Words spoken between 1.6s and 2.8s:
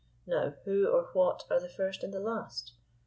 First and The Last?